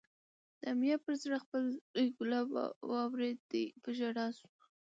[0.59, 1.63] د امیة پر زړه خپل
[1.93, 2.47] زوی کلاب
[2.89, 4.47] واورېدی، په ژړا شو